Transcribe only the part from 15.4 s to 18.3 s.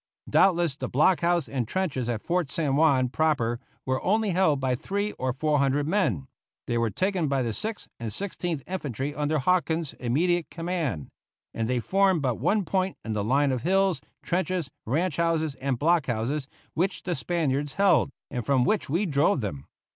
and block houses which the Spaniards held,